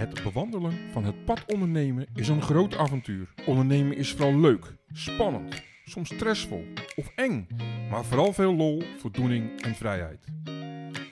[0.00, 3.28] Het bewandelen van het pad ondernemen is een groot avontuur.
[3.46, 6.64] Ondernemen is vooral leuk, spannend, soms stressvol
[6.96, 7.46] of eng,
[7.90, 10.24] maar vooral veel lol, voldoening en vrijheid.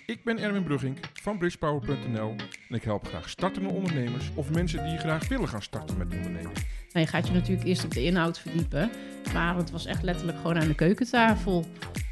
[0.06, 2.34] Ik ben Erwin Brugging van bridgepower.nl
[2.68, 6.52] en ik help graag startende ondernemers of mensen die graag willen gaan starten met ondernemen.
[6.92, 8.90] Nou, je gaat je natuurlijk eerst op de inhoud verdiepen,
[9.32, 11.64] maar het was echt letterlijk gewoon aan de keukentafel.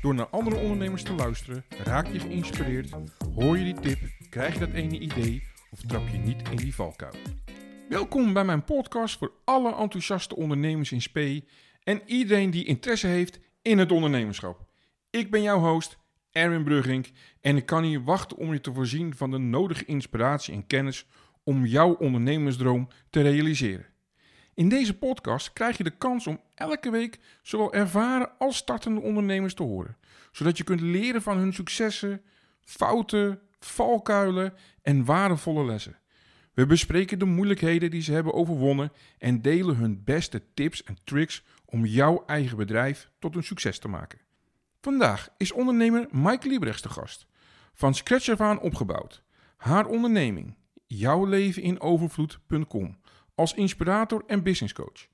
[0.02, 2.90] Door naar andere ondernemers te luisteren, raak je geïnspireerd,
[3.34, 3.98] hoor je die tip,
[4.30, 7.14] krijg je dat ene idee of trap je niet in die valkuil.
[7.88, 11.44] Welkom bij mijn podcast voor alle enthousiaste ondernemers in spe
[11.82, 14.64] en iedereen die interesse heeft in het ondernemerschap.
[15.10, 15.98] Ik ben jouw host,
[16.30, 20.54] Erwin Brugging, en ik kan niet wachten om je te voorzien van de nodige inspiratie
[20.54, 21.06] en kennis
[21.44, 23.86] om jouw ondernemersdroom te realiseren.
[24.54, 29.54] In deze podcast krijg je de kans om elke week zowel ervaren als startende ondernemers
[29.54, 29.96] te horen,
[30.32, 32.22] zodat je kunt leren van hun successen,
[32.60, 35.98] fouten, valkuilen en waardevolle lessen.
[36.54, 41.44] We bespreken de moeilijkheden die ze hebben overwonnen en delen hun beste tips en tricks
[41.64, 44.18] om jouw eigen bedrijf tot een succes te maken.
[44.80, 47.26] Vandaag is ondernemer Mike Liebrechts de gast.
[47.72, 49.22] Van scratch aan opgebouwd.
[49.56, 52.98] Haar onderneming, jouw leven in overvloed.com,
[53.34, 55.06] als inspirator en business coach.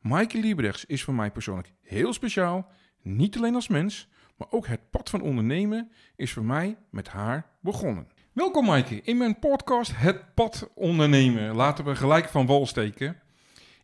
[0.00, 2.70] Maaike Liebrechts is voor mij persoonlijk heel speciaal,
[3.02, 7.46] niet alleen als mens, maar ook het pad van ondernemen is voor mij met haar
[7.60, 8.08] begonnen.
[8.32, 11.54] Welkom Maaike in mijn podcast Het Pad Ondernemen.
[11.54, 13.20] Laten we gelijk van wal steken.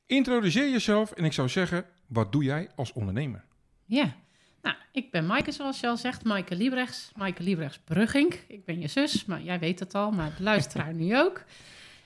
[0.07, 3.45] Introduceer jezelf en ik zou zeggen, wat doe jij als ondernemer?
[3.85, 4.15] Ja,
[4.63, 8.35] nou, ik ben Maaike zoals je al zegt, Maaike Liebrechts, Maaike Liebrechts Brugging.
[8.49, 11.45] Ik ben je zus, maar jij weet het al, maar de luisteraar nu ook.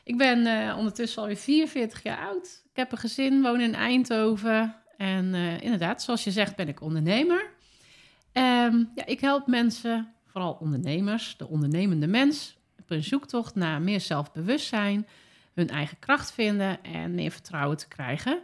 [0.04, 2.62] Ik ben uh, ondertussen alweer 44 jaar oud.
[2.70, 4.76] Ik heb een gezin, woon in Eindhoven.
[4.96, 7.56] En uh, inderdaad, zoals je zegt, ben ik ondernemer.
[8.32, 14.00] Um, ja, ik help mensen, vooral ondernemers, de ondernemende mens, op een zoektocht naar meer
[14.00, 15.06] zelfbewustzijn,
[15.54, 18.40] hun eigen kracht vinden en meer vertrouwen te krijgen.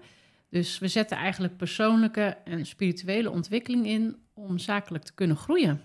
[0.51, 5.83] Dus we zetten eigenlijk persoonlijke en spirituele ontwikkeling in om zakelijk te kunnen groeien.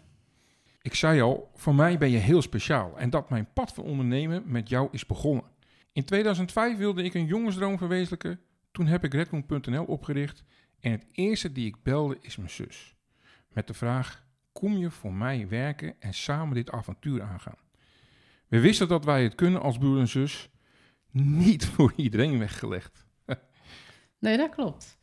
[0.82, 4.44] Ik zei al, voor mij ben je heel speciaal en dat mijn pad van ondernemen
[4.46, 5.44] met jou is begonnen.
[5.92, 8.40] In 2005 wilde ik een jongensdroom verwezenlijken.
[8.72, 10.44] Toen heb ik redroom.nl opgericht
[10.80, 12.96] en het eerste die ik belde is mijn zus.
[13.50, 17.58] Met de vraag, kom je voor mij werken en samen dit avontuur aangaan?
[18.48, 20.50] We wisten dat wij het kunnen als broer en zus,
[21.12, 23.06] niet voor iedereen weggelegd.
[24.20, 24.98] nee, dat klopt.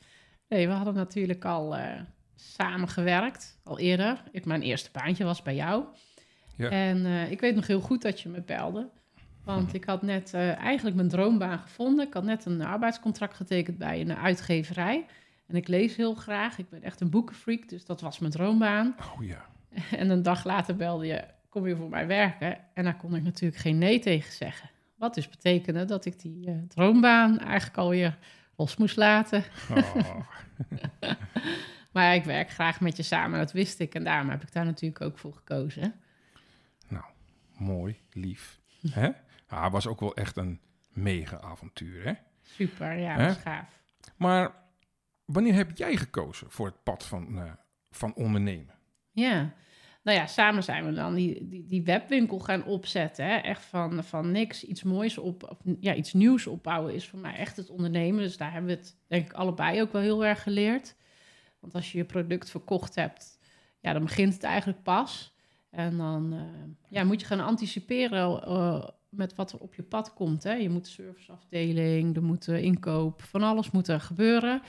[0.48, 2.00] Nee, we hadden natuurlijk al uh,
[2.34, 4.22] samengewerkt, al eerder.
[4.30, 5.84] Ik, mijn eerste baantje was bij jou.
[6.56, 6.70] Ja.
[6.70, 8.90] En uh, ik weet nog heel goed dat je me belde.
[9.44, 12.06] Want ik had net uh, eigenlijk mijn droombaan gevonden.
[12.06, 15.06] Ik had net een arbeidscontract getekend bij een uitgeverij.
[15.46, 16.58] En ik lees heel graag.
[16.58, 18.96] Ik ben echt een boekenfreak, dus dat was mijn droombaan.
[19.14, 19.46] Oh ja.
[19.90, 22.58] En een dag later belde je, kom je voor mij werken?
[22.74, 24.70] En daar kon ik natuurlijk geen nee tegen zeggen.
[24.96, 28.18] Wat dus betekende dat ik die uh, droombaan eigenlijk alweer
[28.56, 29.44] los moest laten.
[29.70, 30.20] Oh.
[31.92, 33.94] maar ik werk graag met je samen, dat wist ik.
[33.94, 35.94] En daarom heb ik daar natuurlijk ook voor gekozen.
[36.88, 37.04] Nou,
[37.56, 38.60] mooi, lief.
[38.90, 39.10] Hè?
[39.48, 40.60] Ja, was ook wel echt een
[40.92, 42.12] mega avontuur, hè?
[42.42, 43.80] Super, ja, is gaaf.
[44.16, 44.54] Maar
[45.26, 47.52] wanneer heb jij gekozen voor het pad van, uh,
[47.90, 48.74] van ondernemen?
[49.10, 49.54] Ja,
[50.06, 53.24] nou ja, samen zijn we dan die, die, die webwinkel gaan opzetten.
[53.24, 53.36] Hè?
[53.36, 57.56] Echt van, van niks, iets moois op, ja, iets nieuws opbouwen is voor mij echt
[57.56, 58.22] het ondernemen.
[58.22, 60.96] Dus daar hebben we het denk ik allebei ook wel heel erg geleerd.
[61.60, 63.38] Want als je je product verkocht hebt,
[63.80, 65.34] ja, dan begint het eigenlijk pas.
[65.70, 66.40] En dan uh,
[66.88, 70.42] ja, moet je gaan anticiperen uh, met wat er op je pad komt.
[70.42, 70.52] Hè.
[70.52, 74.62] Je moet de serviceafdeling, er moet inkoop, van alles moet er gebeuren.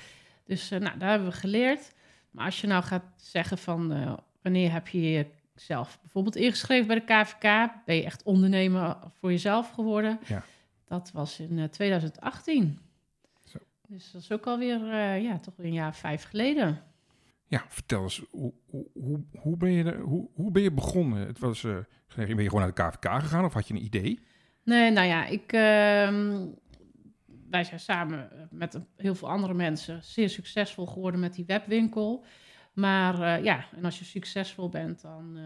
[0.47, 1.93] Dus uh, nou, daar hebben we geleerd.
[2.31, 6.95] Maar als je nou gaat zeggen van uh, wanneer heb je jezelf bijvoorbeeld ingeschreven bij
[6.95, 10.19] de KVK, ben je echt ondernemer voor jezelf geworden.
[10.25, 10.43] Ja.
[10.85, 12.79] Dat was in uh, 2018.
[13.45, 13.57] Zo.
[13.87, 16.81] Dus dat is ook alweer, ja, toch een jaar vijf geleden.
[17.47, 21.27] Ja, vertel eens, hoe, hoe, hoe, ben, je er, hoe, hoe ben je begonnen?
[21.27, 24.19] Het was, ben je gewoon naar de KVK gegaan of had je een idee?
[24.63, 26.43] Nee, nou ja, ik, uh,
[27.49, 32.25] wij zijn samen met heel veel andere mensen zeer succesvol geworden met die webwinkel.
[32.73, 35.43] Maar uh, ja, en als je succesvol bent, dan, uh,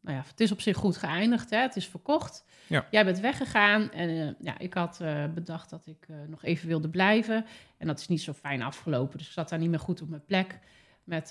[0.00, 1.58] nou ja, het is op zich goed geëindigd, hè?
[1.58, 2.44] het is verkocht.
[2.66, 2.86] Ja.
[2.90, 5.00] Jij bent weggegaan en uh, ja, ik had
[5.34, 7.44] bedacht dat ik nog even wilde blijven.
[7.78, 10.08] En dat is niet zo fijn afgelopen, dus ik zat daar niet meer goed op
[10.08, 10.58] mijn plek.
[11.04, 11.28] Met,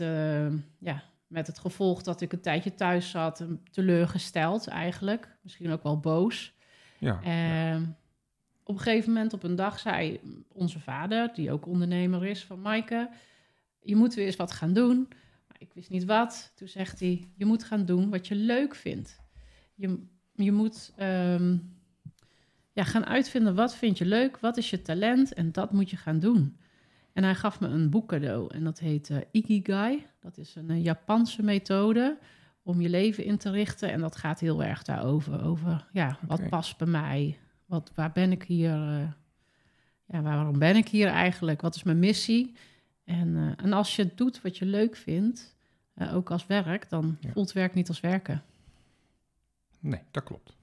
[0.79, 5.37] ja, met het gevolg dat ik een tijdje thuis zat, teleurgesteld eigenlijk.
[5.41, 6.53] Misschien ook wel boos.
[6.97, 7.95] Ja, ja.
[8.63, 12.61] Op een gegeven moment, op een dag, zei onze vader, die ook ondernemer is, van
[12.61, 13.09] Maaike,
[13.81, 15.07] je moet weer eens wat gaan doen.
[15.47, 16.51] Maar ik wist niet wat.
[16.55, 19.19] Toen zegt hij, je moet gaan doen wat je leuk vindt.
[19.75, 21.75] Je, je moet, um,
[22.71, 25.97] ja, gaan uitvinden wat vind je leuk, wat is je talent en dat moet je
[25.97, 26.57] gaan doen.
[27.13, 30.05] En hij gaf me een boek cadeau en dat heet uh, Ikigai.
[30.19, 32.17] Dat is een uh, Japanse methode
[32.63, 33.91] om je leven in te richten.
[33.91, 35.43] En dat gaat heel erg daarover.
[35.43, 37.37] Over ja, wat past bij mij?
[37.65, 38.73] Wat, waar ben ik hier?
[38.73, 39.11] eh,
[40.05, 41.61] ja, waarom ben ik hier eigenlijk?
[41.61, 42.55] Wat is mijn missie?
[43.03, 45.55] En, eh, en als je doet wat je leuk vindt,
[45.93, 47.31] eh, ook als werk, dan Ja.
[47.31, 48.43] voelt werk niet als werken.
[49.79, 50.55] Nee, dat klopt.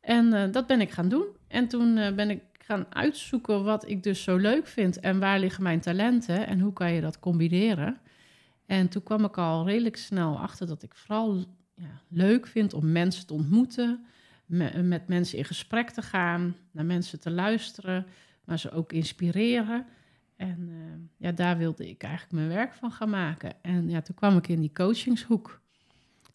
[0.00, 1.26] En dat ben ik gaan doen.
[1.46, 5.62] En toen ben ik gaan uitzoeken wat ik dus zo leuk vind en waar liggen
[5.62, 7.98] mijn talenten en hoe kan je dat combineren.
[8.66, 11.44] En toen kwam ik al redelijk snel achter dat ik vooral
[11.74, 14.06] ja, leuk vind om mensen te ontmoeten,
[14.50, 18.06] me- met mensen in gesprek te gaan, naar mensen te luisteren,
[18.44, 19.86] maar ze ook inspireren.
[20.36, 20.76] En eh,
[21.26, 23.52] ja, daar wilde ik eigenlijk mijn werk van gaan maken.
[23.62, 25.60] En ja, toen kwam ik in die coachingshoek.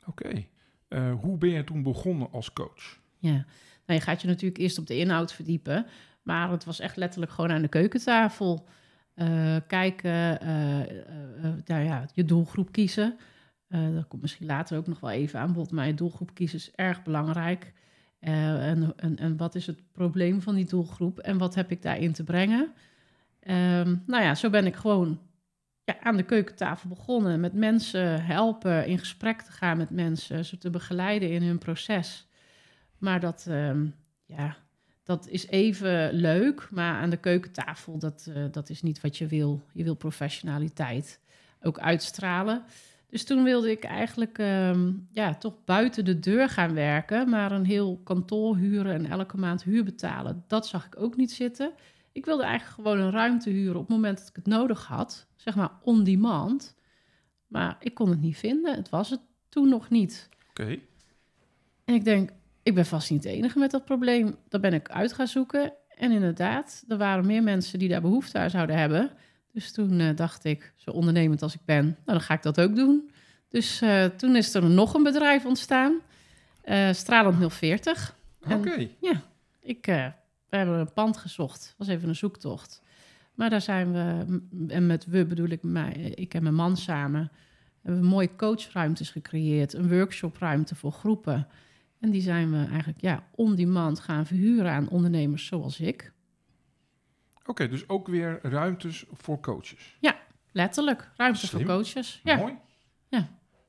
[0.06, 0.46] Oké.
[0.88, 3.00] Eh, hoe ben je toen begonnen als coach?
[3.18, 3.32] Ja,
[3.86, 5.86] nou, je gaat je natuurlijk eerst op de inhoud verdiepen.
[6.24, 8.68] Maar het was echt letterlijk gewoon aan de keukentafel.
[9.14, 10.38] eh, kijken,
[11.66, 13.18] nou ja, je doelgroep kiezen.
[13.68, 15.72] Dat komt misschien later ook nog wel even aan bod.
[15.72, 17.74] Maar je doelgroep kiezen is erg belangrijk.
[18.26, 21.20] Eh, en, en, en wat is het probleem van die doelgroep?
[21.20, 22.74] En wat heb ik daarin te brengen?
[23.40, 25.20] Ehm, nou ja, zo ben ik gewoon
[25.84, 27.40] ja, aan de keukentafel begonnen.
[27.40, 30.46] Met mensen helpen, in gesprek te gaan met mensen.
[30.46, 32.28] Ze te begeleiden in hun proces.
[32.98, 33.86] Maar dat, ehm,
[34.26, 34.58] ja,
[35.04, 36.68] dat is even leuk.
[36.72, 39.62] Maar aan de keukentafel, dat, eh, dat is niet wat je wil.
[39.74, 41.20] Je wil professionaliteit
[41.62, 42.64] ook uitstralen.
[43.16, 47.30] Dus toen wilde ik eigenlijk ehm, ja, toch buiten de deur gaan werken.
[47.30, 50.44] Maar een heel kantoor huren en elke maand huur betalen.
[50.48, 51.72] Dat zag ik ook niet zitten.
[52.12, 55.28] Ik wilde eigenlijk gewoon een ruimte huren op het moment dat ik het nodig had.
[55.36, 56.76] Zeg maar on demand.
[57.48, 58.76] Maar ik kon het niet vinden.
[58.76, 60.30] Het was het toen nog niet.
[60.50, 60.80] Oké.
[61.86, 62.30] En ik denk,
[62.64, 64.36] ik ben vast niet de enige met dat probleem.
[64.50, 65.74] Dat ben ik uit gaan zoeken.
[65.90, 69.12] En inderdaad, er waren meer mensen die daar behoefte aan zouden hebben.
[69.56, 72.60] Dus toen eh, dacht ik, zo ondernemend als ik ben, nou dan ga ik dat
[72.62, 73.10] ook doen.
[73.50, 76.00] Dus eh, toen is er nog een bedrijf ontstaan,
[76.62, 78.16] eh Stralend 040.
[78.42, 78.54] Oké.
[78.70, 78.90] En-
[79.62, 79.86] Ik,
[80.50, 82.82] we hebben een pand gezocht, was even een zoektocht.
[83.34, 84.26] Maar daar zijn we,
[84.68, 87.32] en met we bedoel ik mij, ik en mijn man samen,
[87.82, 91.48] hebben we mooie coachruimtes gecreëerd, een workshopruimte voor groepen.
[92.00, 96.14] En die zijn we eigenlijk ja, on-demand gaan verhuren aan ondernemers zoals ik.
[97.46, 99.98] Oké, dus ook weer ruimtes voor coaches.
[100.52, 101.66] Letterlijk, ruimte Slim.
[101.66, 102.22] voor coaches.
[102.24, 102.36] Ja.
[102.36, 102.54] Mooi.
[103.10, 103.28] Ja.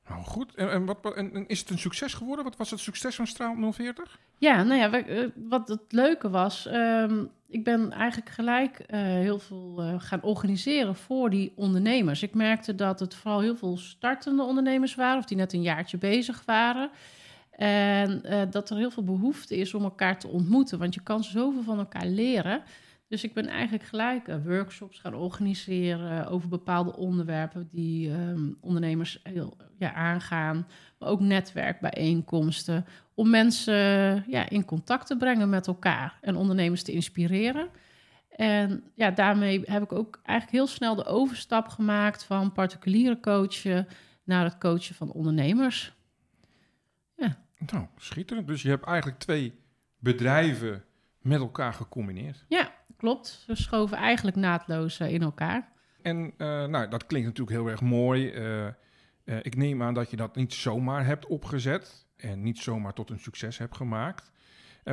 [0.09, 0.55] Nou goed.
[0.55, 2.45] En, en, wat, en, en is het een succes geworden?
[2.45, 4.19] Wat was het succes van Straal 040?
[4.39, 9.01] Ja, nou ja, we- eh, wat het leuke was, ehm, ik ben eigenlijk gelijk eh,
[9.01, 12.23] heel veel eh, gaan organiseren voor die ondernemers.
[12.23, 15.99] Ik merkte dat het vooral heel veel startende ondernemers waren, of die net een jaartje
[15.99, 16.91] bezig waren.
[17.51, 21.63] En dat er heel veel behoefte is om elkaar te ontmoeten, want je kan zoveel
[21.63, 22.63] van elkaar leren.
[23.09, 29.21] Dus ik ben eigenlijk gelijk eh, workshops gaan organiseren over bepaalde onderwerpen die ehm, ondernemers
[29.23, 30.67] heel ja, aangaan.
[30.99, 33.75] Maar ook netwerkbijeenkomsten om mensen
[34.29, 37.69] ja, in contact te brengen met elkaar en ondernemers te inspireren.
[38.29, 43.89] En ja, daarmee heb ik ook eigenlijk heel snel de overstap gemaakt van particuliere coachen
[44.25, 45.95] naar het coachen van ondernemers.
[47.59, 48.47] Nou, schitterend.
[48.47, 49.59] Dus je hebt eigenlijk twee
[49.99, 50.85] bedrijven
[51.21, 52.45] met elkaar gecombineerd.
[52.49, 52.75] Ja,
[53.07, 53.45] klopt.
[53.47, 55.73] Ze schoven eigenlijk naadloos eh, in elkaar.
[56.03, 58.31] En eh, nou, dat klinkt natuurlijk heel erg mooi.
[58.31, 58.67] Eh,
[59.43, 63.19] ik neem aan dat je dat niet zomaar hebt opgezet en niet zomaar tot een
[63.19, 64.31] succes hebt gemaakt.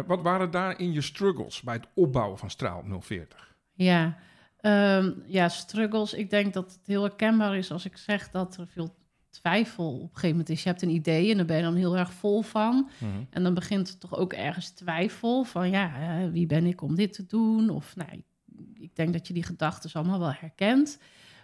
[0.05, 3.55] Wat waren daarin je struggles bij het opbouwen van Straal 040?
[3.73, 4.17] Ja,
[4.59, 6.13] ehm, ja, struggles.
[6.13, 8.95] Ik denk dat het heel herkenbaar is als ik zeg dat er veel
[9.33, 10.63] twijfel op een gegeven moment is.
[10.63, 12.89] Je hebt een idee en daar ben je dan heel erg vol van.
[13.29, 15.91] En dan begint er toch ook ergens twijfel van, ja,
[16.31, 17.69] wie ben ik om dit te doen?
[17.69, 18.25] Of, nou, ik,
[18.73, 20.99] ik denk dat je die gedachten allemaal wel herkent.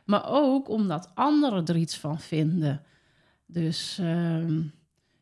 [0.05, 2.83] Maar ook omdat anderen er iets van vinden.
[3.45, 4.61] Dus ehm,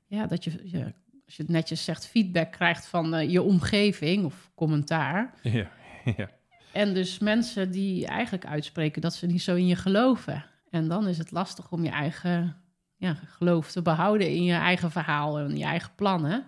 [0.07, 0.93] ja, dat je, je,
[1.25, 5.33] als je het netjes zegt, feedback krijgt van eh, je omgeving of commentaar.
[5.41, 5.71] Ja,
[6.17, 6.29] ja.
[6.73, 10.45] En dus mensen die eigenlijk uitspreken dat ze niet zo in je geloven.
[10.69, 12.61] En dan is het lastig om je eigen
[12.95, 16.45] ja, geloof te behouden in je eigen verhaal en je eigen plannen.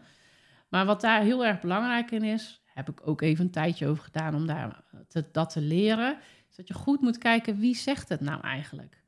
[0.69, 4.03] Maar wat daar heel erg belangrijk in is, heb ik ook even een tijdje over
[4.03, 4.83] gedaan om daar
[5.31, 6.17] dat te leren,
[6.49, 9.03] is dat je goed moet kijken wie zegt het nou eigenlijk.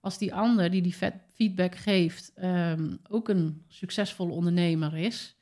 [0.00, 0.96] Als die ander die die
[1.34, 5.36] feedback geeft ehm, ook een succesvolle ondernemer is,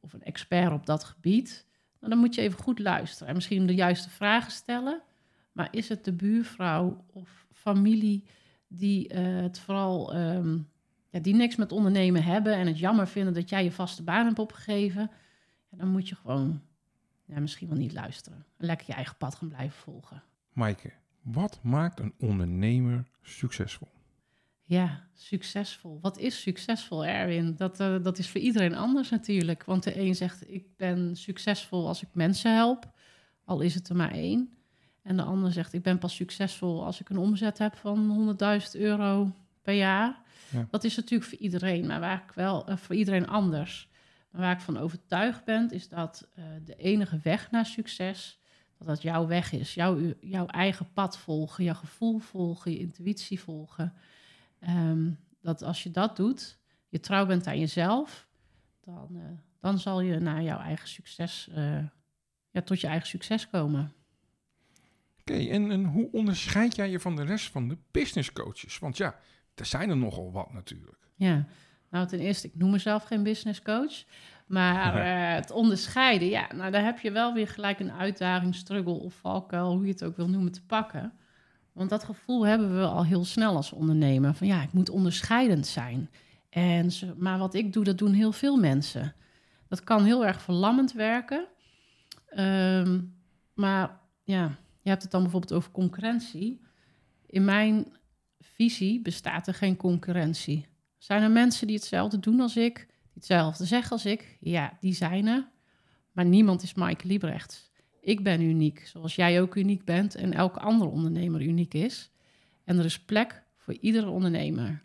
[0.00, 1.66] of een expert op dat gebied,
[1.98, 5.02] nou, dan moet je even goed luisteren en misschien de juiste vragen stellen.
[5.52, 8.24] Maar is het de buurvrouw of familie
[8.72, 10.58] die eh, het vooral ehm,
[11.08, 14.26] ja, die niks met ondernemen hebben en het jammer vinden dat jij je vaste baan
[14.26, 15.10] hebt opgegeven?
[15.70, 16.60] Ja, dan moet je gewoon
[17.24, 18.46] ja, misschien wel niet luisteren.
[18.56, 20.22] En lekker je eigen pad gaan blijven volgen.
[20.52, 23.88] Maaike, wat maakt een ondernemer succesvol?
[24.64, 25.98] Ja, succesvol.
[26.00, 27.56] Wat is succesvol, Erwin?
[27.56, 29.64] Dat, eh, dat is voor iedereen anders natuurlijk.
[29.64, 32.92] Want de een zegt, ik ben succesvol als ik mensen help,
[33.44, 34.59] al is het er maar één.
[35.02, 38.36] En de ander zegt, ik ben pas succesvol als ik een omzet heb van
[38.74, 40.20] 100.000 euro per jaar.
[40.50, 40.66] Ja.
[40.70, 43.88] Dat is natuurlijk voor iedereen, maar waar ik wel eh, voor iedereen anders.
[44.30, 48.38] Maar waar ik van overtuigd ben, is dat eh, de enige weg naar succes,
[48.78, 49.74] dat dat jouw weg is.
[49.74, 53.92] Jouw, jouw eigen pad volgen, jouw gevoel volgen, je intuïtie volgen.
[54.58, 55.10] Ehm,
[55.42, 58.26] dat als je dat doet, je trouw bent aan jezelf,
[58.84, 59.22] dan, eh,
[59.60, 61.50] dan zal je naar jouw eigen succes,
[62.50, 63.92] ja, tot je eigen succes komen.
[65.30, 68.78] Oké, en, en hoe onderscheid jij je van de rest van de business coaches?
[68.78, 69.14] Want ja,
[69.54, 71.10] er zijn er nogal wat natuurlijk.
[71.16, 71.46] Ja,
[71.90, 74.04] nou ten eerste, ik noem mezelf geen business coach.
[74.46, 78.92] Maar eh, het onderscheiden, ja, nou daar heb je wel weer gelijk een uitdaging, struggle
[78.92, 81.12] of valkuil, hoe je het ook wil noemen, te pakken.
[81.72, 84.34] Want dat gevoel hebben we al heel snel als ondernemer.
[84.34, 86.10] Van ja, ik moet onderscheidend zijn.
[86.48, 89.14] En ze, maar wat ik doe, dat doen heel veel mensen.
[89.68, 91.46] Dat kan heel erg verlammend werken.
[92.26, 93.00] Ehm,
[93.54, 96.60] maar ja, je hebt het dan bijvoorbeeld over concurrentie.
[97.26, 97.86] In mijn
[98.38, 100.66] visie bestaat er geen concurrentie.
[100.98, 104.36] Zijn er mensen die hetzelfde doen als ik, die hetzelfde zeggen als ik?
[104.40, 105.48] Ja, die zijn er.
[106.12, 107.70] Maar niemand is Mike Liebrecht.
[108.00, 112.10] Ik ben uniek, zoals jij ook uniek bent en elke andere ondernemer uniek is.
[112.64, 114.84] En er is plek voor iedere ondernemer.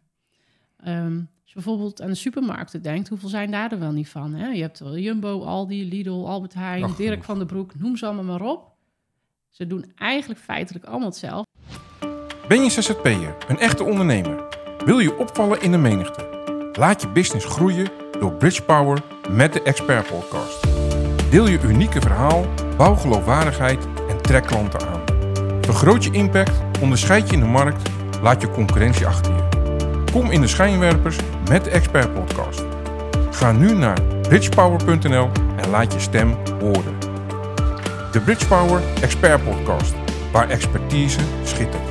[0.78, 4.34] Ehm, als je bijvoorbeeld aan de supermarkten denkt, hoeveel zijn daar er wel niet van?
[4.34, 4.48] Hè?
[4.48, 8.06] Je hebt wel Jumbo, Aldi, Lidl, Albert Heijn, Ach, Dirk van den Broek, noem ze
[8.06, 8.75] allemaal maar op.
[9.58, 11.52] Ze doen eigenlijk feitelijk allemaal hetzelfde.
[12.48, 14.44] Ben je ZZP'er, een echte ondernemer?
[14.86, 16.28] Wil je opvallen in de menigte?
[16.74, 17.88] Laat je business groeien
[18.20, 20.68] door Bridge Power met de Expert Podcast.
[21.30, 22.46] Deel je unieke verhaal,
[22.78, 25.04] bouw geloofwaardigheid en trek klanten aan.
[25.62, 27.90] Vergroot je impact, onderscheid je in de markt,
[28.22, 29.44] laat je concurrentie achter je.
[30.12, 31.18] Kom in de schijnwerpers
[31.50, 32.64] met de Expert Podcast.
[33.32, 37.05] Ga nu naar bridgepower.nl en laat je stem horen.
[38.16, 39.94] De Bridge Power Expert Podcast,
[40.32, 41.84] waar expertise schittert.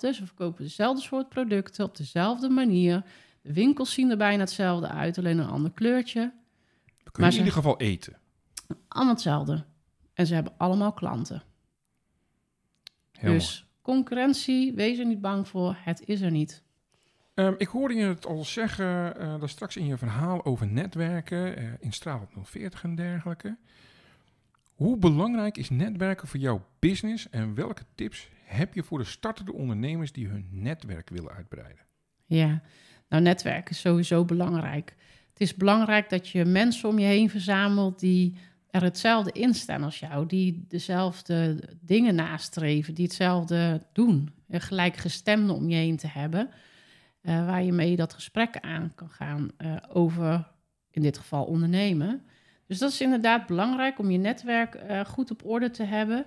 [0.00, 3.02] Dus we verkopen dezelfde soort producten op dezelfde manier.
[3.42, 6.20] De winkels zien er bijna hetzelfde uit, alleen een ander kleurtje.
[6.20, 8.16] We kunnen Maar in ze- ieder geval eten.
[8.88, 9.64] Allemaal hetzelfde.
[10.14, 11.42] En ze hebben allemaal klanten.
[13.12, 15.76] Heel dus concurrentie, wees er niet bang voor.
[15.78, 16.62] Het is er niet.
[17.38, 21.56] Ehm, ik hoorde je het al zeggen, eh daar straks in je verhaal over netwerken,
[21.56, 23.56] eh, in straal 040 en dergelijke.
[24.74, 29.52] Hoe belangrijk is netwerken voor jouw business en welke tips heb je voor de startende
[29.52, 31.84] ondernemers die hun netwerk willen uitbreiden?
[32.26, 32.62] Ja,
[33.08, 34.94] nou netwerken is sowieso belangrijk.
[35.28, 38.36] Het is belangrijk dat je mensen om je heen verzamelt die
[38.70, 44.30] er hetzelfde in staan als jou, die dezelfde dingen nastreven, die hetzelfde doen.
[44.50, 46.50] Gelijkgestemde om je heen te hebben,
[47.28, 50.48] eh, waar je mee dat gesprek aan kan gaan eh, over,
[50.90, 52.22] in dit geval, ondernemen.
[52.66, 56.24] Dus dat is inderdaad belangrijk om je netwerk eh, goed op orde te hebben.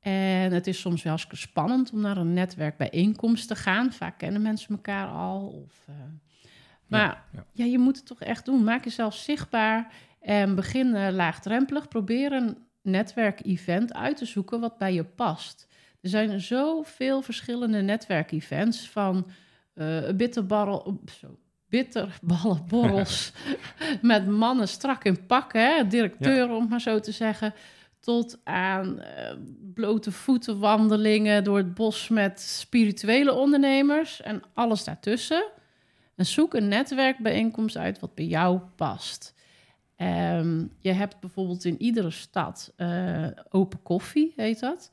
[0.00, 3.92] En het is soms wel eens spannend om naar een netwerkbijeenkomst te gaan.
[3.92, 5.46] Vaak kennen mensen elkaar al.
[5.64, 5.86] Of,
[6.86, 7.64] maar ja, ja.
[7.64, 8.64] je moet het toch echt doen.
[8.64, 11.88] Maak jezelf zichtbaar en begin laagdrempelig.
[11.88, 15.66] Probeer een netwerkevent uit te zoeken wat bij je past.
[16.00, 19.26] Er zijn zoveel verschillende netwerkevents van
[20.16, 23.32] bitterbarrel, zo, bitterballenborrels
[24.02, 27.54] met mannen strak in pakken, hè, directeur om maar zo te zeggen,
[28.00, 29.36] tot aan eh,
[29.74, 35.44] blote voeten wandelingen door het bos met spirituele ondernemers en alles daartussen.
[36.14, 39.34] En zoek een netwerkbijeenkomst uit wat bij jou past.
[39.96, 44.90] Ehm, je hebt bijvoorbeeld in iedere stad eh, open koffie, heet dat.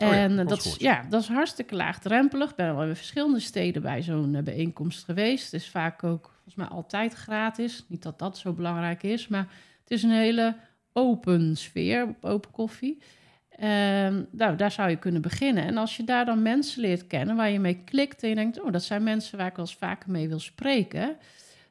[0.00, 2.50] Oh ja, En dat, is, ja, dat is hartstikke laagdrempelig.
[2.50, 5.44] Ik ben al in verschillende steden bij zo'n eh, bijeenkomst geweest.
[5.44, 7.84] Het is vaak ook volgens mij altijd gratis.
[7.88, 9.48] Niet dat dat zo belangrijk is, maar
[9.80, 10.56] het is een hele
[10.92, 13.02] open sfeer op open koffie.
[13.48, 15.64] Ehm, nou, daar zou je kunnen beginnen.
[15.64, 18.60] En als je daar dan mensen leert kennen waar je mee klikt en je denkt,
[18.60, 21.16] oh, dat zijn mensen waar ik wel eens vaker mee wil spreken,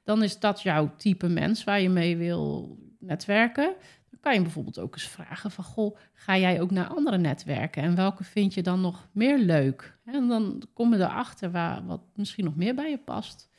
[0.03, 3.73] dan is dat jouw type mens waar je mee wil netwerken.
[4.21, 7.95] Kan je bijvoorbeeld ook eens vragen van, goh, ga jij ook naar andere netwerken en
[7.95, 9.97] welke vind je dan nog meer leuk?
[10.05, 13.49] En dan kom je erachter waar wat misschien nog meer bij je past.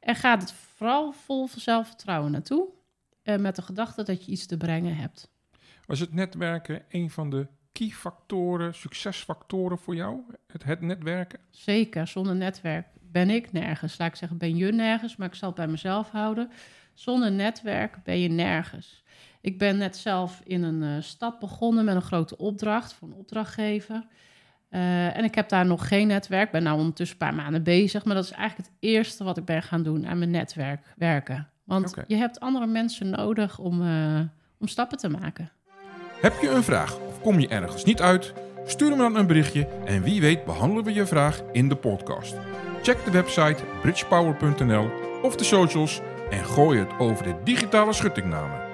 [0.00, 2.68] En gaat het vooral vol zelfvertrouwen naartoe,
[3.22, 5.30] eh, met de gedachte dat je iets te brengen hebt.
[5.86, 10.20] Was het netwerken een van de key factoren, succesfactoren voor jou?
[10.46, 11.38] Het, het netwerken?
[11.50, 13.98] Zeker, zonder netwerk ben ik nergens.
[13.98, 16.50] Laat ik zeggen, ben je nergens, maar ik zal het bij mezelf houden.
[16.94, 19.04] Zonder netwerk ben je nergens.
[19.48, 23.14] Ik ben net zelf in een uh, stad begonnen met een grote opdracht voor een
[23.14, 24.06] opdrachtgever.
[24.70, 26.50] Uh, en ik heb daar nog geen netwerk.
[26.50, 28.04] ben nou ondertussen een paar maanden bezig.
[28.04, 31.48] Maar dat is eigenlijk het eerste wat ik ben gaan doen aan mijn netwerk werken.
[31.64, 32.04] Want okay.
[32.06, 34.20] je hebt andere mensen nodig om, uh,
[34.58, 35.50] om stappen te maken.
[36.20, 38.32] Heb je een vraag of kom je ergens niet uit?
[38.66, 42.36] Stuur me dan een berichtje en wie weet behandelen we je vraag in de podcast.
[42.82, 44.90] Check de website bridgepower.nl
[45.22, 46.00] of de socials
[46.30, 48.67] en gooi het over de digitale schuttingnamen.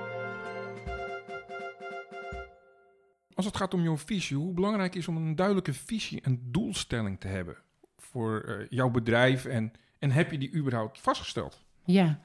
[3.35, 7.21] Als het gaat om jouw visie, hoe belangrijk is om een duidelijke visie en doelstelling
[7.21, 7.57] te hebben
[7.99, 11.63] voor uh, jouw bedrijf en, en heb je die überhaupt vastgesteld?
[11.85, 12.19] Ja,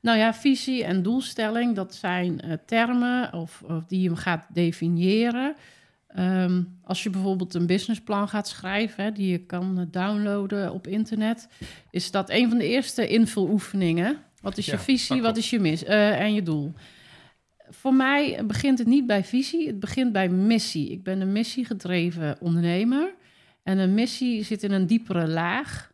[0.00, 5.56] nou ja, visie en doelstelling, dat zijn uh, termen of, of, die je gaat definiëren.
[6.16, 11.48] Um, als je bijvoorbeeld een businessplan gaat schrijven, hè, die je kan downloaden op internet,
[11.90, 14.18] is dat een van de eerste invuloefeningen.
[14.40, 16.72] Wat is je visie, wat is je mis uh, en je doel?
[17.72, 20.90] Voor mij begint het niet bij visie, het begint bij missie.
[20.90, 23.14] Ik ben een missiegedreven ondernemer
[23.62, 25.92] en een missie zit in een diepere laag.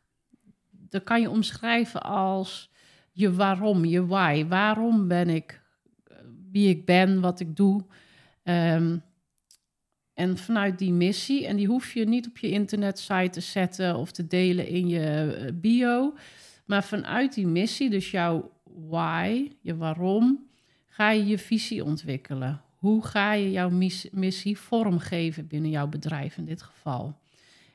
[0.70, 2.70] Dat kan je omschrijven als
[3.12, 4.46] je waarom, je why.
[4.46, 5.62] Waarom ben ik
[6.04, 6.16] eh,
[6.50, 7.84] wie ik ben, wat ik doe?
[8.44, 9.02] Um,
[10.14, 14.12] en vanuit die missie, en die hoef je niet op je internetsite te zetten of
[14.12, 16.14] te delen in je eh, bio,
[16.66, 20.48] maar vanuit die missie, dus jouw why, je waarom,
[20.88, 22.60] ga je je visie ontwikkelen.
[22.76, 23.70] Hoe ga je jouw
[24.10, 27.18] missie vormgeven binnen jouw bedrijf in dit geval?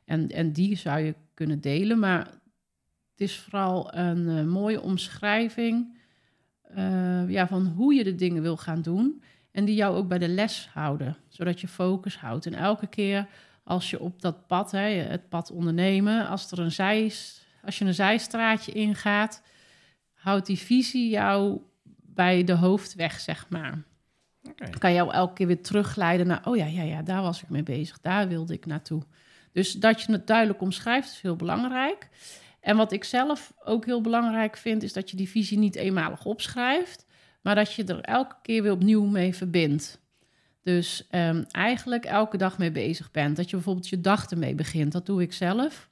[0.06, 2.20] En, en die zou je kunnen delen, maar
[3.12, 5.98] het is vooral een uh, mooie omschrijving
[6.78, 9.24] uh, ja, van hoe je de dingen wil gaan doen.
[9.52, 12.46] En die jou ook bij de les houden, zodat je focus houdt.
[12.46, 13.28] En elke keer
[13.64, 17.14] als je op dat pad, hè, het pad ondernemen, als, er een zij,
[17.64, 19.44] als je een zijstraatje ingaat,
[20.14, 21.62] houdt die visie jou
[22.16, 23.84] bij de hoofdweg, zeg maar.
[24.50, 24.70] Okay.
[24.70, 27.50] Dan kan jou elke keer weer terugleiden naar, oh ja, ja, ja, daar was ik
[27.50, 29.02] mee bezig, daar wilde ik naartoe.
[29.52, 32.10] Dus dat je het duidelijk omschrijft is heel belangrijk.
[32.60, 36.26] En wat ik zelf ook heel belangrijk vind, is dat je die visie niet eenmalig
[36.26, 37.06] opschrijft,
[37.42, 40.02] maar dat je er elke keer weer opnieuw mee verbindt.
[40.64, 43.36] Dus um, eigenlijk elke dag mee bezig bent.
[43.36, 44.92] Dat je bijvoorbeeld je dag ermee begint.
[44.92, 45.90] Dat doe ik zelf.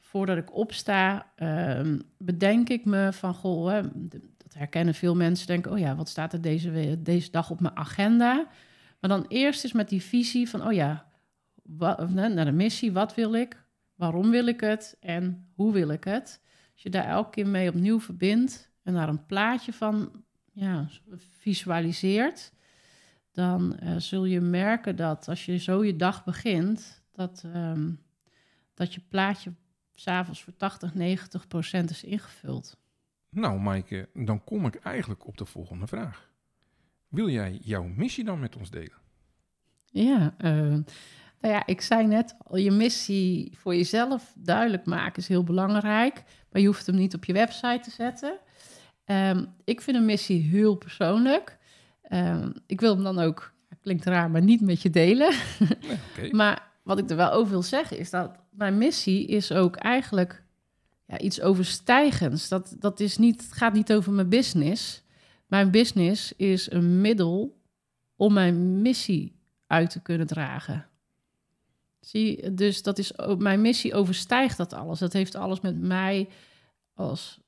[0.00, 1.32] Voordat ik opsta,
[1.78, 3.80] um, bedenk ik me van, goh, hè,
[4.46, 5.46] dat herkennen veel mensen.
[5.46, 8.48] Denken, oh ja, wat staat er deze, deze dag op mijn agenda?
[9.00, 11.08] Maar dan eerst is met die visie van, oh ja,
[12.16, 13.64] naar de missie, wat wil ik?
[13.94, 14.96] Waarom wil ik het?
[15.00, 16.40] En hoe wil ik het?
[16.72, 20.88] Als je daar elke keer mee opnieuw verbindt en daar een plaatje van ja,
[21.38, 22.52] visualiseert,
[23.32, 28.02] dan uh, zul je merken dat als je zo je dag begint, dat, um,
[28.74, 29.52] dat je plaatje
[29.94, 32.78] s'avonds voor 80, 90 procent is ingevuld.
[33.36, 36.30] Nou, Maaike, dan kom ik eigenlijk op de volgende vraag.
[37.08, 38.98] Wil jij jouw missie dan met ons delen?
[39.84, 40.50] Ja, uh,
[41.40, 46.22] nou ja, ik zei net al, je missie voor jezelf duidelijk maken is heel belangrijk.
[46.50, 48.38] Maar je hoeft hem niet op je website te zetten.
[49.06, 51.58] Um, ik vind een missie heel persoonlijk.
[52.12, 55.34] Um, ik wil hem dan ook, klinkt raar, maar niet met je delen.
[55.58, 56.30] Nee, okay.
[56.40, 60.44] maar wat ik er wel over wil zeggen is dat mijn missie is ook eigenlijk
[61.06, 62.48] ja, iets overstijgends.
[62.48, 65.02] Dat, dat is niet, het gaat niet over mijn business.
[65.46, 67.60] Mijn business is een middel
[68.16, 70.88] om mijn missie uit te kunnen dragen.
[72.00, 74.98] Zie, dus dat is, mijn missie overstijgt dat alles.
[74.98, 76.28] Dat heeft alles met mij
[76.94, 77.40] als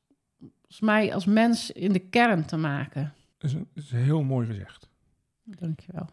[0.68, 3.14] volgens mij als mens in de kern te maken.
[3.38, 4.88] Dat is, een, is heel mooi gezegd.
[5.42, 6.08] Dankjewel.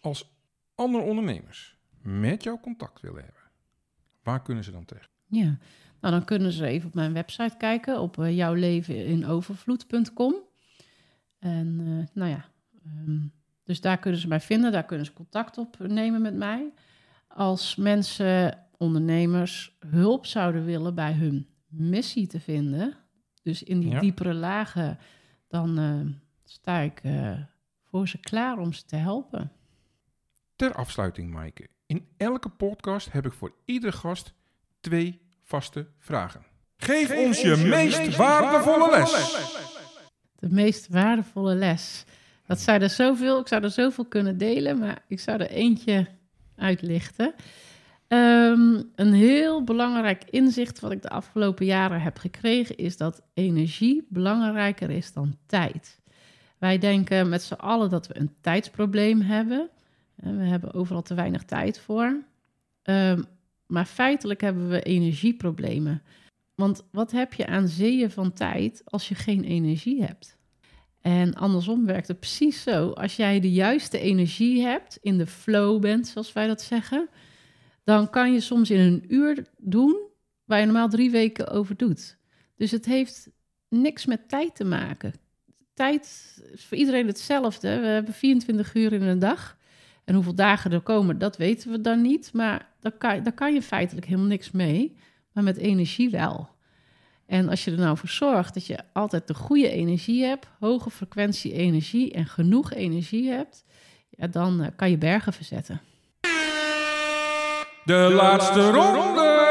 [0.00, 0.30] Als
[0.74, 3.37] andere ondernemers met jou contact willen hebben,
[4.28, 5.10] waar kunnen ze dan terecht?
[5.26, 5.58] Ja,
[6.00, 10.34] nou dan kunnen ze even op mijn website kijken op uh, jouwleveninovervloed.com.
[11.38, 12.44] En uh, nou ja,
[12.86, 13.32] um,
[13.64, 16.72] dus daar kunnen ze mij vinden, daar kunnen ze contact opnemen met mij.
[17.28, 22.96] Als mensen, ondernemers, hulp zouden willen bij hun missie te vinden,
[23.42, 24.98] dus in die diepere lagen,
[25.48, 26.00] dan uh,
[26.44, 27.38] sta ik uh,
[27.82, 29.52] voor ze klaar om ze te helpen.
[30.56, 31.68] Ter afsluiting, Maaike.
[31.88, 34.32] In elke podcast heb ik voor iedere gast
[34.80, 36.42] twee vaste vragen.
[36.76, 39.10] Geef, ons je, meest, waardevolle, les.
[40.38, 42.04] De meest waardevolle les.
[42.46, 46.06] Dat zou er zoveel, ik zou er zoveel kunnen delen, maar ik zou er eentje
[46.56, 47.34] uitlichten.
[48.08, 54.06] Um, een heel belangrijk inzicht wat ik de afgelopen jaren heb gekregen is dat energie
[54.08, 56.00] belangrijker is dan tijd.
[56.58, 59.70] Wij denken met z'n allen dat we een tijdsprobleem hebben.
[60.22, 62.22] We hebben overal te weinig tijd voor.
[62.82, 63.24] Um,
[63.66, 66.02] maar feitelijk hebben we energieproblemen.
[66.54, 70.36] Want wat heb je aan zeeën van tijd als je geen energie hebt?
[71.00, 72.90] En andersom werkt het precies zo.
[72.90, 77.08] Als jij de juiste energie hebt, in de flow bent, zoals wij dat zeggen,
[77.84, 79.96] dan kan je soms in een uur doen
[80.44, 82.16] waar je normaal drie weken over doet.
[82.56, 83.30] Dus het heeft
[83.68, 85.12] niks met tijd te maken.
[85.74, 86.02] Tijd
[86.52, 87.80] is voor iedereen hetzelfde.
[87.80, 89.57] We hebben 24 uur in een dag.
[90.08, 92.30] En hoeveel dagen er komen, dat weten we dan niet.
[92.32, 94.96] Maar daar kan, daar kan je feitelijk helemaal niks mee.
[95.32, 96.48] Maar met energie wel.
[97.26, 100.90] En als je er nou voor zorgt dat je altijd de goede energie hebt, hoge
[100.90, 103.64] frequentie energie en genoeg energie hebt,
[104.10, 105.80] ja, dan eh, kan je bergen verzetten.
[107.84, 109.46] De laatste ronde.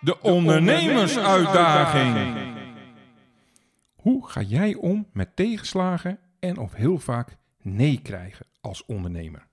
[0.00, 2.36] De ondernemersuitdaging.
[3.94, 9.46] Hoe ga jij om met tegenslagen en of heel vaak nee krijgen als ondernemer?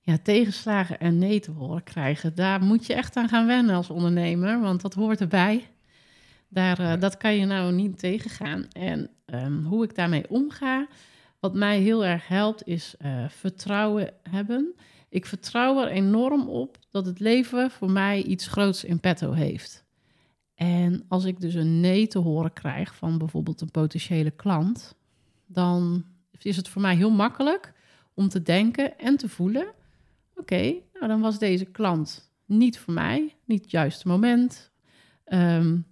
[0.00, 3.90] Ja, tegenslagen en nee te horen krijgen, daar moet je echt aan gaan wennen als
[3.90, 5.66] ondernemer, want dat hoort erbij.
[6.48, 8.66] Daar, uh, dat kan je nou niet tegengaan.
[8.72, 10.86] En um, hoe ik daarmee omga,
[11.40, 14.74] wat mij heel erg helpt, is uh, vertrouwen hebben.
[15.08, 19.84] Ik vertrouw er enorm op dat het leven voor mij iets groots in petto heeft.
[20.54, 24.94] En als ik dus een nee te horen krijg van bijvoorbeeld een potentiële klant,
[25.46, 26.04] dan
[26.40, 27.72] is het voor mij heel makkelijk
[28.14, 29.66] om te denken en te voelen:
[30.34, 34.70] oké, nou dan was deze klant niet voor mij, niet het juiste moment.
[35.26, 35.86] Um,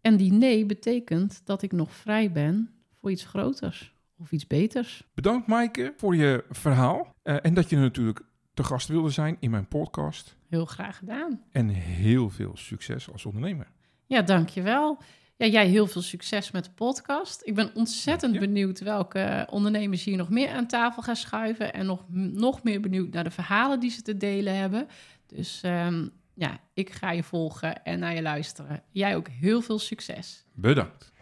[0.00, 5.06] en die nee betekent dat ik nog vrij ben voor iets groters of iets beters.
[5.14, 8.20] Bedankt Maaike voor je verhaal uh, en dat je natuurlijk
[8.54, 10.36] te gast wilde zijn in mijn podcast.
[10.48, 11.42] Heel graag gedaan.
[11.50, 13.66] En heel veel succes als ondernemer.
[14.06, 14.98] Ja, dankjewel.
[15.40, 17.42] Ja, jij heel veel succes met de podcast.
[17.44, 21.72] Ik ben ontzettend benieuwd welke ondernemers hier nog meer aan tafel gaan schuiven.
[21.72, 24.88] En nog, nog meer benieuwd naar de verhalen die ze te delen hebben.
[25.26, 28.82] Dus um, ja, ik ga je volgen en naar je luisteren.
[28.90, 30.44] Jij ook heel veel succes.
[30.54, 31.12] Bedankt.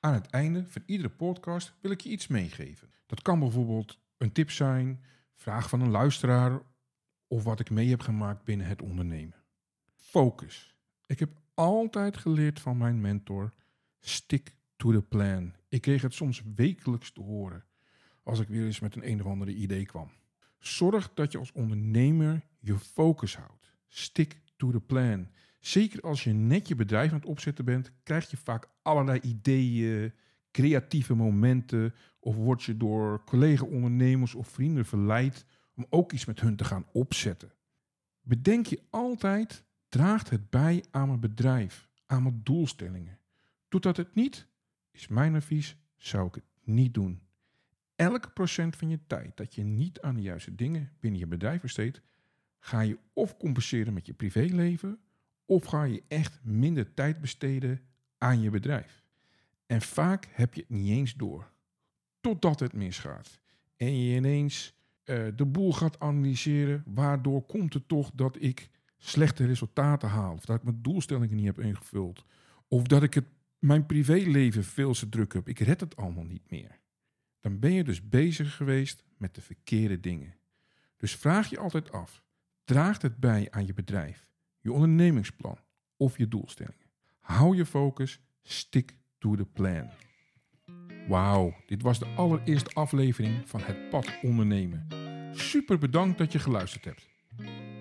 [0.00, 2.90] Aan het einde van iedere podcast wil ik je iets meegeven.
[3.06, 5.00] Dat kan bijvoorbeeld een tip zijn,
[5.40, 6.60] vraag van een luisteraar
[7.26, 9.44] of wat ik mee heb gemaakt binnen het ondernemen.
[9.94, 10.76] Focus.
[11.06, 13.52] Ik heb altijd geleerd van mijn mentor:
[14.00, 15.54] stick to the plan.
[15.68, 17.64] Ik kreeg het soms wekelijks te horen
[18.22, 20.10] als ik weer eens met een een of andere idee kwam.
[20.58, 23.72] Zorg dat je als ondernemer je focus houdt.
[23.88, 25.28] Stick to the plan.
[25.60, 30.12] Zeker als je net je bedrijf aan het opzetten bent, krijg je vaak allerlei ideeën,
[30.50, 36.56] creatieve momenten of word je door collega-ondernemers of vrienden verleid om ook iets met hun
[36.56, 37.52] te gaan opzetten.
[38.20, 43.18] Bedenk je altijd, draagt het bij aan mijn bedrijf, aan mijn doelstellingen.
[43.68, 44.46] Doet dat het niet,
[44.90, 47.20] is mijn advies, zou ik het niet doen.
[47.94, 51.60] Elk procent van je tijd dat je niet aan de juiste dingen binnen je bedrijf
[51.60, 52.02] besteedt,
[52.58, 54.98] ga je of compenseren met je privéleven,
[55.44, 57.80] of ga je echt minder tijd besteden
[58.18, 58.99] aan je bedrijf.
[59.70, 61.50] En vaak heb je het niet eens door.
[62.20, 63.40] Totdat het misgaat.
[63.76, 66.82] En je ineens uh, de boel gaat analyseren.
[66.86, 70.32] Waardoor komt het toch dat ik slechte resultaten haal?
[70.32, 72.24] Of dat ik mijn doelstellingen niet heb ingevuld?
[72.68, 73.24] Of dat ik het,
[73.58, 75.48] mijn privéleven veel te druk heb.
[75.48, 76.80] Ik red het allemaal niet meer.
[77.40, 80.34] Dan ben je dus bezig geweest met de verkeerde dingen.
[80.96, 82.22] Dus vraag je altijd af:
[82.64, 84.26] draagt het bij aan je bedrijf,
[84.60, 85.58] je ondernemingsplan
[85.96, 86.90] of je doelstellingen?
[87.18, 89.90] Hou je focus, stik to the plan.
[91.08, 94.86] Wauw, dit was de allereerste aflevering van Het Pad Ondernemen.
[95.32, 97.08] Super bedankt dat je geluisterd hebt.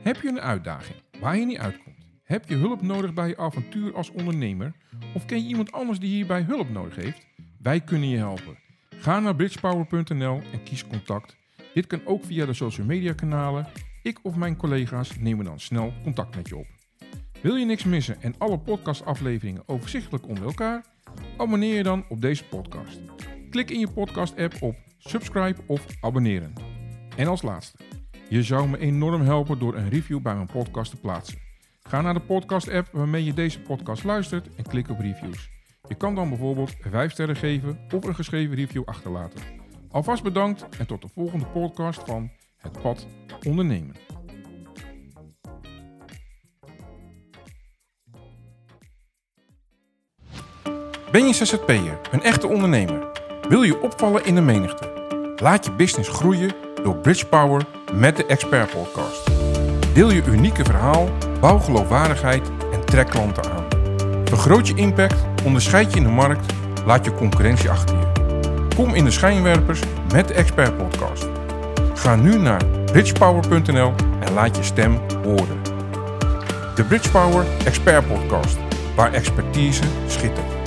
[0.04, 2.06] Heb je een uitdaging waar je niet uitkomt?
[2.24, 4.74] Heb je hulp nodig bij je avontuur als ondernemer?
[5.14, 7.28] Of ken je iemand anders die hierbij hulp nodig heeft?
[7.62, 8.58] Wij kunnen je helpen.
[8.90, 11.38] Ga naar bridgepower.nl en kies contact.
[11.74, 13.68] Dit kan ook via de social media kanalen.
[14.04, 16.68] Ik of mijn collega's nemen dan snel contact met je op.
[17.42, 20.86] Wil je niks missen en alle podcastafleveringen overzichtelijk onder elkaar?
[21.38, 23.00] Abonneer je dan op deze podcast.
[23.50, 26.54] Klik in je podcast-app op subscribe of abonneren.
[27.16, 27.78] En als laatste,
[28.30, 31.38] je zou me enorm helpen door een review bij mijn podcast te plaatsen.
[31.84, 35.50] Ga naar de podcast-app waarmee je deze podcast luistert en klik op reviews.
[35.88, 39.42] Je kan dan bijvoorbeeld 5 sterren geven of een geschreven review achterlaten.
[39.92, 43.08] Alvast bedankt en tot de volgende podcast van Het Pad
[43.48, 44.19] Ondernemen.
[51.12, 53.08] Ben je ZZP'er, een echte ondernemer?
[53.48, 54.90] Wil je opvallen in de menigte?
[55.36, 56.52] Laat je business groeien
[56.84, 59.30] door Bridge Power met de Expert Podcast.
[59.94, 62.42] Deel je unieke verhaal, bouw geloofwaardigheid
[62.74, 63.66] en trek klanten aan.
[64.26, 66.54] Vergroot je impact, onderscheid je in de markt,
[66.86, 68.08] laat je concurrentie achter je.
[68.76, 69.82] Kom in de schijnwerpers
[70.14, 71.28] met de Expert Podcast.
[71.94, 75.62] Ga nu naar bridgepower.nl en laat je stem horen.
[76.76, 78.58] De Bridgepower Expert Podcast,
[78.96, 80.59] waar expertise schittert.